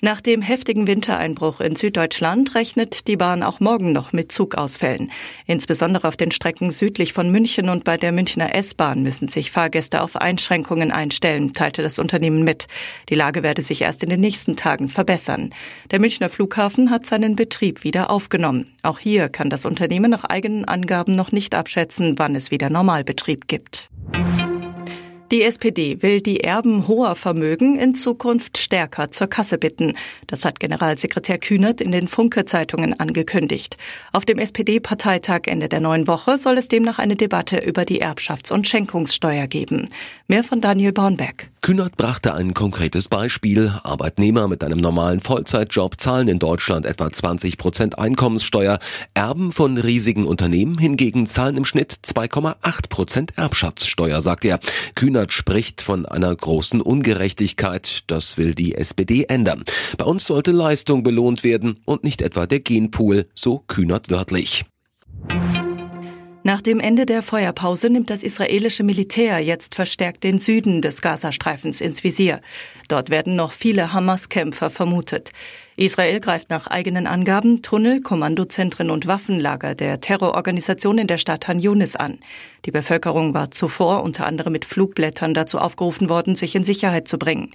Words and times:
Nach 0.00 0.20
dem 0.20 0.42
heftigen 0.42 0.86
Wintereinbruch 0.86 1.60
in 1.60 1.74
Süddeutschland 1.74 2.54
rechnet 2.54 3.08
die 3.08 3.16
Bahn 3.16 3.42
auch 3.42 3.58
morgen 3.58 3.90
noch 3.90 4.12
mit 4.12 4.30
Zugausfällen. 4.30 5.10
Insbesondere 5.44 6.06
auf 6.06 6.16
den 6.16 6.30
Strecken 6.30 6.70
südlich 6.70 7.12
von 7.12 7.32
München 7.32 7.68
und 7.68 7.82
bei 7.82 7.96
der 7.96 8.12
Münchner 8.12 8.54
S-Bahn 8.54 9.02
müssen 9.02 9.26
sich 9.26 9.50
Fahrgäste 9.50 10.00
auf 10.00 10.14
Einschränkungen 10.14 10.92
einstellen, 10.92 11.52
teilte 11.52 11.82
das 11.82 11.98
Unternehmen 11.98 12.44
mit. 12.44 12.68
Die 13.08 13.16
Lage 13.16 13.42
werde 13.42 13.64
sich 13.64 13.82
erst 13.82 14.04
in 14.04 14.10
den 14.10 14.20
nächsten 14.20 14.54
Tagen 14.54 14.86
verbessern. 14.86 15.50
Der 15.90 15.98
Münchner 15.98 16.28
Flughafen 16.28 16.92
hat 16.92 17.04
seinen 17.04 17.34
Betrieb 17.34 17.82
wieder 17.82 18.08
aufgenommen. 18.08 18.70
Auch 18.84 19.00
hier 19.00 19.28
kann 19.28 19.50
das 19.50 19.66
Unternehmen 19.66 20.12
nach 20.12 20.22
eigenen 20.22 20.64
Angaben 20.64 21.16
noch 21.16 21.32
nicht 21.32 21.56
abschätzen, 21.56 22.20
wann 22.20 22.36
es 22.36 22.52
wieder 22.52 22.70
Normalbetrieb 22.70 23.48
gibt. 23.48 23.90
Die 25.30 25.42
SPD 25.42 26.00
will 26.00 26.22
die 26.22 26.40
Erben 26.40 26.88
hoher 26.88 27.14
Vermögen 27.14 27.76
in 27.76 27.94
Zukunft 27.94 28.56
stärker 28.56 29.10
zur 29.10 29.26
Kasse 29.26 29.58
bitten. 29.58 29.92
Das 30.26 30.46
hat 30.46 30.58
Generalsekretär 30.58 31.36
Kühnert 31.36 31.82
in 31.82 31.92
den 31.92 32.06
Funke-Zeitungen 32.06 32.98
angekündigt. 32.98 33.76
Auf 34.14 34.24
dem 34.24 34.38
SPD-Parteitag 34.38 35.42
Ende 35.44 35.68
der 35.68 35.80
neuen 35.80 36.08
Woche 36.08 36.38
soll 36.38 36.56
es 36.56 36.68
demnach 36.68 36.98
eine 36.98 37.14
Debatte 37.14 37.58
über 37.58 37.84
die 37.84 38.02
Erbschafts- 38.02 38.50
und 38.50 38.66
Schenkungssteuer 38.66 39.46
geben. 39.48 39.90
Mehr 40.28 40.44
von 40.44 40.62
Daniel 40.62 40.92
Bornberg. 40.92 41.50
Kühnert 41.60 41.98
brachte 41.98 42.34
ein 42.34 42.54
konkretes 42.54 43.08
Beispiel. 43.08 43.74
Arbeitnehmer 43.82 44.48
mit 44.48 44.64
einem 44.64 44.78
normalen 44.78 45.20
Vollzeitjob 45.20 46.00
zahlen 46.00 46.28
in 46.28 46.38
Deutschland 46.38 46.86
etwa 46.86 47.10
20 47.10 47.58
Prozent 47.58 47.98
Einkommenssteuer. 47.98 48.78
Erben 49.12 49.52
von 49.52 49.76
riesigen 49.76 50.24
Unternehmen 50.24 50.78
hingegen 50.78 51.26
zahlen 51.26 51.58
im 51.58 51.64
Schnitt 51.66 51.92
2,8 51.92 52.88
Prozent 52.88 53.32
Erbschaftssteuer, 53.36 54.22
sagt 54.22 54.46
er. 54.46 54.60
Kühnert 54.94 55.17
Kühnert 55.18 55.32
spricht 55.32 55.82
von 55.82 56.06
einer 56.06 56.32
großen 56.32 56.80
Ungerechtigkeit. 56.80 58.04
Das 58.06 58.38
will 58.38 58.54
die 58.54 58.76
SPD 58.76 59.24
ändern. 59.24 59.64
Bei 59.96 60.04
uns 60.04 60.26
sollte 60.26 60.52
Leistung 60.52 61.02
belohnt 61.02 61.42
werden 61.42 61.80
und 61.86 62.04
nicht 62.04 62.22
etwa 62.22 62.46
der 62.46 62.60
Genpool, 62.60 63.26
so 63.34 63.64
Kühnert 63.66 64.10
wörtlich. 64.10 64.64
Nach 66.48 66.62
dem 66.62 66.80
Ende 66.80 67.04
der 67.04 67.20
Feuerpause 67.20 67.90
nimmt 67.90 68.08
das 68.08 68.22
israelische 68.22 68.82
Militär 68.82 69.38
jetzt 69.38 69.74
verstärkt 69.74 70.24
den 70.24 70.38
Süden 70.38 70.80
des 70.80 71.02
Gazastreifens 71.02 71.82
ins 71.82 72.02
Visier. 72.04 72.40
Dort 72.88 73.10
werden 73.10 73.36
noch 73.36 73.52
viele 73.52 73.92
Hamas-Kämpfer 73.92 74.70
vermutet. 74.70 75.32
Israel 75.76 76.20
greift 76.20 76.48
nach 76.48 76.66
eigenen 76.66 77.06
Angaben 77.06 77.60
Tunnel, 77.60 78.00
Kommandozentren 78.00 78.88
und 78.88 79.06
Waffenlager 79.06 79.74
der 79.74 80.00
Terrororganisation 80.00 80.96
in 80.96 81.06
der 81.06 81.18
Stadt 81.18 81.48
Han 81.48 81.58
Yunis 81.58 81.96
an. 81.96 82.18
Die 82.64 82.70
Bevölkerung 82.70 83.34
war 83.34 83.50
zuvor 83.50 84.02
unter 84.02 84.24
anderem 84.24 84.54
mit 84.54 84.64
Flugblättern 84.64 85.34
dazu 85.34 85.58
aufgerufen 85.58 86.08
worden, 86.08 86.34
sich 86.34 86.54
in 86.54 86.64
Sicherheit 86.64 87.08
zu 87.08 87.18
bringen. 87.18 87.50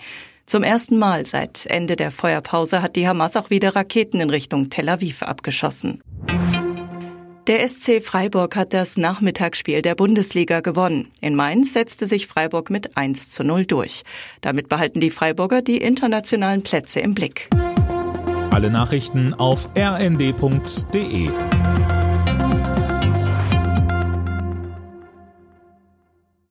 Zum 0.45 0.61
ersten 0.61 0.99
Mal 0.99 1.25
seit 1.25 1.65
Ende 1.65 1.95
der 1.95 2.11
Feuerpause 2.11 2.83
hat 2.83 2.95
die 2.95 3.07
Hamas 3.07 3.37
auch 3.37 3.49
wieder 3.49 3.75
Raketen 3.75 4.19
in 4.19 4.29
Richtung 4.29 4.69
Tel 4.69 4.87
Aviv 4.87 5.23
abgeschossen. 5.23 6.03
Der 7.47 7.67
SC 7.67 8.01
Freiburg 8.01 8.55
hat 8.55 8.73
das 8.73 8.95
Nachmittagsspiel 8.95 9.81
der 9.81 9.95
Bundesliga 9.95 10.61
gewonnen. 10.61 11.11
In 11.19 11.35
Mainz 11.35 11.73
setzte 11.73 12.05
sich 12.05 12.27
Freiburg 12.27 12.69
mit 12.69 12.95
1 12.95 13.31
zu 13.31 13.43
0 13.43 13.65
durch. 13.65 14.03
Damit 14.39 14.69
behalten 14.69 15.01
die 15.01 15.09
Freiburger 15.09 15.61
die 15.61 15.79
internationalen 15.79 16.63
Plätze 16.63 17.01
im 17.01 17.13
Blick. 17.13 17.49
Alle 18.49 18.71
Nachrichten 18.71 19.33
auf 19.33 19.67
rnd.de 19.77 21.29